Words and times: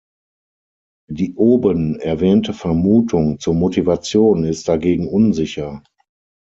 Die 1.11 1.35
oben 1.35 1.99
erwähnte 1.99 2.53
Vermutung 2.55 3.37
zur 3.39 3.53
Motivation 3.53 4.45
ist 4.45 4.67
dagegen 4.67 5.07
unsicher. 5.07 5.83